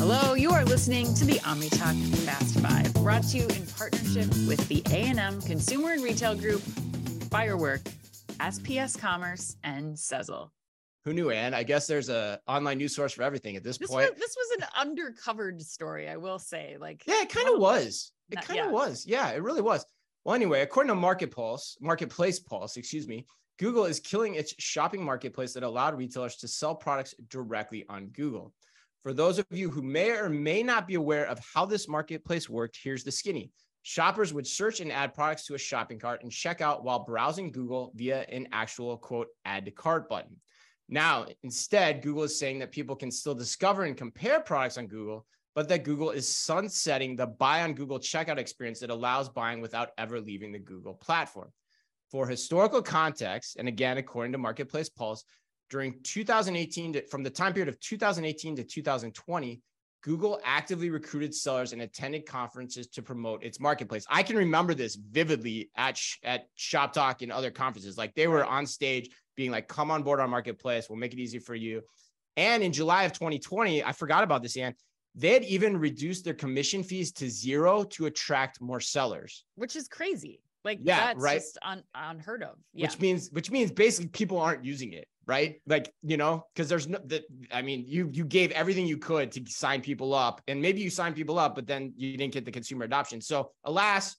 [0.00, 4.66] Hello, you are listening to the OmniTalk Fast Five, brought to you in partnership with
[4.68, 6.62] the A&M Consumer and Retail Group,
[7.30, 7.82] Firework,
[8.38, 10.48] SPS Commerce, and Sezzle.
[11.04, 11.52] Who knew, Anne?
[11.52, 14.10] I guess there's a online news source for everything at this, This point.
[14.12, 16.78] was, this was an undercovered story, I will say.
[16.80, 18.12] Like, yeah, it kind of was.
[18.30, 18.72] It kind of yeah.
[18.72, 19.04] was.
[19.06, 19.84] Yeah, it really was.
[20.24, 23.26] Well, anyway, according to Market Pulse, Marketplace Pulse, excuse me,
[23.58, 28.54] Google is killing its shopping marketplace that allowed retailers to sell products directly on Google.
[29.02, 32.50] For those of you who may or may not be aware of how this marketplace
[32.50, 33.50] worked, here's the skinny.
[33.82, 37.50] Shoppers would search and add products to a shopping cart and check out while browsing
[37.50, 40.36] Google via an actual quote add to cart button.
[40.90, 45.24] Now, instead, Google is saying that people can still discover and compare products on Google,
[45.54, 49.90] but that Google is sunsetting the buy on Google checkout experience that allows buying without
[49.96, 51.50] ever leaving the Google platform.
[52.10, 55.24] For historical context, and again, according to Marketplace Pulse,
[55.70, 59.62] during 2018, to, from the time period of 2018 to 2020,
[60.02, 64.04] Google actively recruited sellers and attended conferences to promote its marketplace.
[64.08, 67.98] I can remember this vividly at sh- at Shop Talk and other conferences.
[67.98, 70.88] Like they were on stage being like, "Come on board our marketplace.
[70.88, 71.82] We'll make it easy for you."
[72.36, 74.74] And in July of 2020, I forgot about this, and
[75.16, 79.44] They had even reduced their commission fees to zero to attract more sellers.
[79.56, 80.40] which is crazy.
[80.64, 81.40] Like, Yeah, that's right.
[81.40, 82.56] just un- unheard of.
[82.72, 82.86] Yeah.
[82.86, 85.60] which means which means basically people aren't using it right?
[85.66, 89.30] Like you know because there's no that i mean you you gave everything you could
[89.30, 92.44] to sign people up and maybe you signed people up but then you didn't get
[92.44, 93.20] the consumer adoption.
[93.20, 94.16] So alas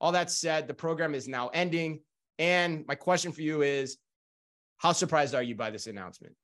[0.00, 2.00] all that said the program is now ending
[2.40, 3.98] and my question for you is
[4.78, 6.34] how surprised are you by this announcement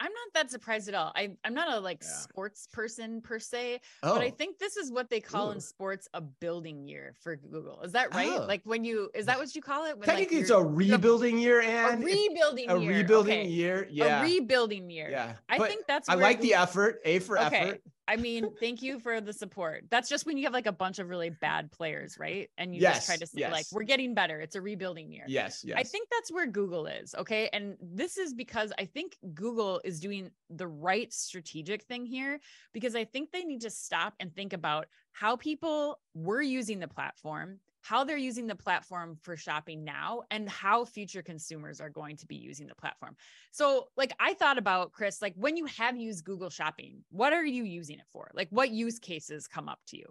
[0.00, 1.12] I'm not that surprised at all.
[1.16, 2.08] I, I'm not a like Yeah.
[2.10, 4.30] sports person per se, oh but I oh.
[4.30, 5.52] think this is what they call Ooh.
[5.52, 7.82] in sports a building year for Google.
[7.82, 8.30] Is that right?
[8.32, 8.44] Oh.
[8.46, 9.98] Like when you is that what you call it?
[9.98, 12.90] When, technically like, it's a rebuilding year a and rebuilding a year.
[12.98, 13.48] rebuilding okay.
[13.48, 15.08] year yeah A rebuilding year.
[15.10, 17.56] yeah I But think that's i like the effort a for Okay.
[17.56, 19.84] effort I mean, thank you for the support.
[19.90, 22.48] That's just when you have like a bunch of really bad players, right?
[22.56, 24.40] And you just try to say like we're getting better.
[24.40, 25.24] It's a rebuilding year.
[25.26, 27.14] yes yes I think that's where Google is.
[27.14, 27.50] Okay.
[27.52, 32.40] And this is because I think Google is doing the right strategic thing here
[32.72, 36.88] because I think they need to stop and think about how people were using the
[36.88, 42.16] platform, how they're using the platform for shopping now, and how future consumers are going
[42.16, 43.16] to be using the platform.
[43.50, 47.44] So, like, I thought about Chris, like, when you have used Google Shopping, what are
[47.44, 48.30] you using it for?
[48.34, 50.04] Like, what use cases come up to you?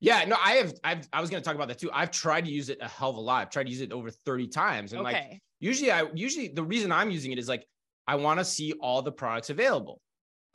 [0.00, 0.74] Yeah, no, I have.
[0.84, 1.08] I've.
[1.12, 1.90] I was going to talk about that too.
[1.92, 3.42] I've tried to use it a hell of a lot.
[3.42, 6.92] I've tried to use it over thirty times, and like usually, I usually the reason
[6.92, 7.66] I'm using it is like
[8.06, 10.00] I want to see all the products available.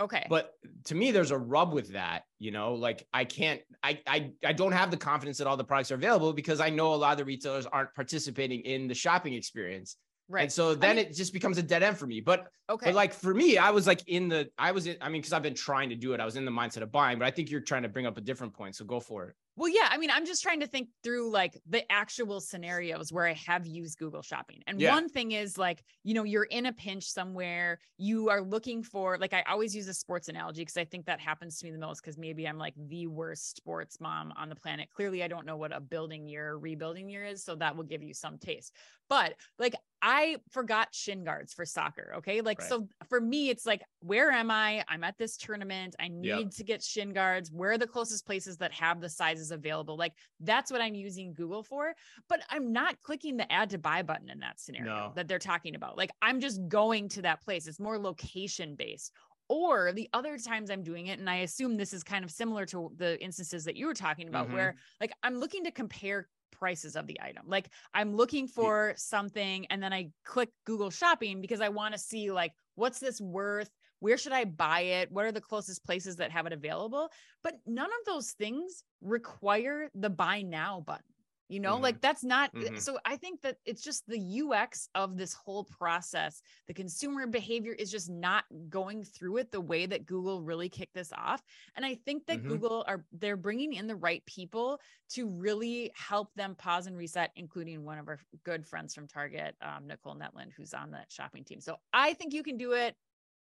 [0.04, 0.26] Okay.
[0.30, 0.52] But
[0.86, 2.24] to me, there's a rub with that.
[2.40, 3.62] You know, like I can't.
[3.82, 6.70] I I I don't have the confidence that all the products are available because I
[6.70, 9.96] know a lot of the retailers aren't participating in the shopping experience,
[10.34, 10.44] right.
[10.44, 12.20] and so then mean- it just becomes a dead end for me.
[12.20, 12.88] But okay.
[12.88, 14.50] but like for me, I was like in the.
[14.58, 14.98] I was in.
[15.02, 16.20] I mean, because I've been trying to do it.
[16.20, 18.18] I was in the mindset of buying, but I think you're trying to bring up
[18.18, 18.76] a different point.
[18.76, 19.36] So go for it.
[19.56, 23.28] Well, yeah, I mean, I'm just trying to think through like the actual scenarios where
[23.28, 24.64] I have used Google Shopping.
[24.66, 24.96] And Yeah.
[24.96, 29.20] one thing is like, you know, you're in a pinch somewhere, you are looking for
[29.20, 31.78] like I always use a sports analogy because I think that happens to me the
[31.78, 34.90] most because maybe I'm like the worst sports mom on the planet.
[34.90, 37.84] Clearly, I don't know what a building year or rebuilding year is, so that will
[37.84, 38.74] give you some taste.
[39.08, 42.16] But like I forgot shin guards for soccer.
[42.18, 42.42] Okay.
[42.42, 42.68] Like, Right.
[42.68, 44.84] so for me, it's like, where am I?
[44.90, 45.96] I'm at this tournament.
[45.98, 46.50] I need Yep.
[46.52, 47.50] to get shin guards.
[47.54, 49.96] Where are the closest places that have the sizes available?
[49.96, 51.96] Like, that's what I'm using Google for.
[52.28, 55.14] But I'm not clicking the add to buy button in that scenario No.
[55.16, 55.98] that they're talking about.
[55.98, 57.66] Like, I'm just going to that place.
[57.66, 59.14] It's more location based.
[59.50, 62.66] Or the other times I'm doing it, and I assume this is kind of similar
[62.68, 64.54] to the instances that you were talking about, Mhm.
[64.54, 67.44] where like I'm looking to compare prices of the item.
[67.48, 72.00] Like I'm looking for something and then I click Google shopping because I want to
[72.00, 73.70] see like what's this worth?
[74.00, 75.12] Where should I buy it?
[75.12, 77.10] What are the closest places that have it available?
[77.44, 81.13] But none of those things require the buy now button.
[81.54, 81.82] You know, Mhm.
[81.84, 82.82] like that's not Mhm.
[82.82, 86.42] so I think that it's just the UX of this whole process.
[86.66, 90.96] The consumer behavior is just not going through it the way that Google really kicked
[90.96, 91.44] this off.
[91.76, 92.48] And I think that Mhm.
[92.48, 97.32] Google are they're bringing in the right people to really help them pause and reset,
[97.36, 101.44] including one of our good friends from Target, um, Nicole Netland, who's on that shopping
[101.44, 101.62] team.
[101.62, 102.98] So I think you can do it.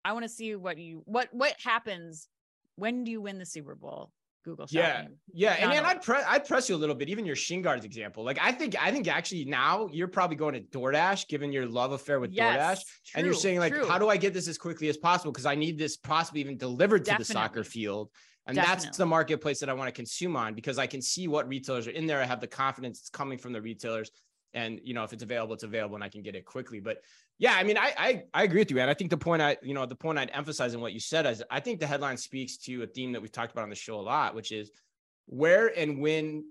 [0.04, 2.28] I want to see what you what what happens.
[2.76, 4.12] When do you win the Super Bowl?
[4.44, 5.16] Google Yeah, shopping.
[5.32, 5.90] yeah, and Not then all.
[5.90, 8.22] I'd press I'd press you a little bit, even your shin guards example.
[8.24, 11.92] Like I think I think actually now you're probably going to DoorDash, given your love
[11.92, 13.86] affair with DoorDash, Yes, and you're saying like, true.
[13.88, 15.32] how do I get this as quickly as possible?
[15.32, 18.10] Because I need this possibly even delivered to the soccer field,
[18.46, 21.48] and that's the marketplace that I want to consume on because I can see what
[21.48, 22.20] retailers are in there.
[22.20, 24.10] I have the confidence it's coming from the retailers,
[24.54, 26.80] and you know if it's available, it's available, and I can get it quickly.
[26.80, 26.98] But
[27.38, 29.56] yeah, I mean, I I, I agree with you, and I think the point I
[29.62, 32.16] you know the point I'd emphasize in what you said is I think the headline
[32.16, 34.70] speaks to a theme that we've talked about on the show a lot, which is
[35.26, 36.44] where and when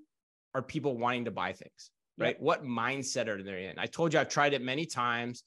[0.54, 2.36] are people wanting to buy things, right?
[2.36, 2.42] Yep.
[2.42, 3.80] What mindset are they in?
[3.80, 5.44] I told you I've tried it many times.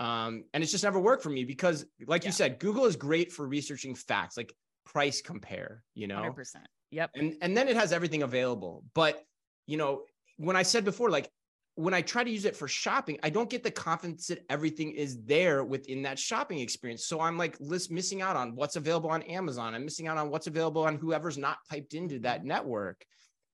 [0.00, 2.28] Um, and it's just never worked for me because, like yeah.
[2.28, 4.54] you said, Google is great for researching facts, like
[4.86, 6.56] price compare, you know, 100%.
[6.90, 7.10] Yep.
[7.14, 8.84] And, and then it has everything available.
[8.94, 9.22] But,
[9.66, 10.02] you know,
[10.36, 11.28] when I said before, like
[11.78, 14.90] when I try to use it for shopping, I don't get the confidence that everything
[14.90, 17.06] is there within that shopping experience.
[17.06, 19.76] So I'm like list, missing out on what's available on Amazon.
[19.76, 23.04] I'm missing out on what's available on whoever's not piped into that network.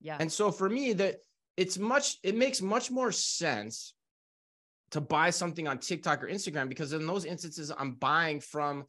[0.00, 0.16] Yeah.
[0.18, 1.16] And so for me, that
[1.58, 3.92] it's much, it makes much more sense
[4.92, 8.86] to buy something on TikTok or Instagram because in those instances, I'm buying from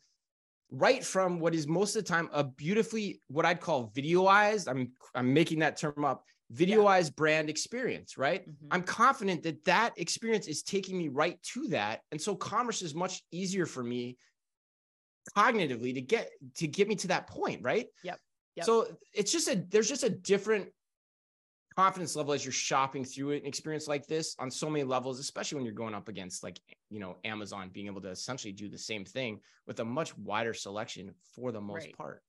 [0.71, 4.69] right from what is most of the time a beautifully what I'd call videoized.
[4.69, 6.23] I'm I'm making that term up.
[6.53, 7.15] Videoized yeah.
[7.15, 8.41] brand experience, right?
[8.41, 8.67] Mm-hmm.
[8.71, 12.93] I'm confident that that experience is taking me right to that, and so commerce is
[12.93, 14.17] much easier for me
[15.35, 17.87] cognitively to get to get me to that point, right?
[18.03, 18.19] Yep.
[18.57, 18.65] Yep.
[18.65, 20.67] So it's just a there's just a different
[21.75, 25.57] confidence level as you're shopping through an experience like this on so many levels, especially
[25.57, 26.59] when you're going up against like,
[26.89, 30.53] you know, Amazon being able to essentially do the same thing with a much wider
[30.53, 31.97] selection for the most right.
[31.97, 32.23] part.